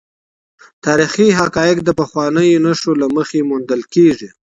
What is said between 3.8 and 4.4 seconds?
کیږي.